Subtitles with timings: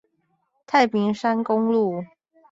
[0.65, 2.03] 太平山公路